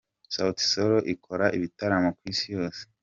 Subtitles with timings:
[0.33, 2.81] Sauti sol ikora ibitaramo ku isi yose.